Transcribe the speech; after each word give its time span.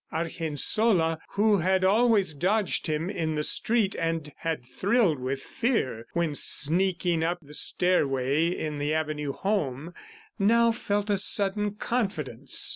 Argensola, 0.11 1.19
who 1.33 1.57
had 1.59 1.83
always 1.85 2.33
dodged 2.33 2.87
him 2.87 3.07
in 3.07 3.35
the 3.35 3.43
street 3.43 3.95
and 3.99 4.33
had 4.37 4.65
thrilled 4.65 5.19
with 5.19 5.43
fear 5.43 6.07
when 6.13 6.33
sneaking 6.33 7.21
up 7.23 7.37
the 7.39 7.53
stairway 7.53 8.47
in 8.47 8.79
the 8.79 8.95
avenue 8.95 9.31
home, 9.31 9.93
now 10.39 10.71
felt 10.71 11.11
a 11.11 11.19
sudden 11.19 11.75
confidence. 11.75 12.69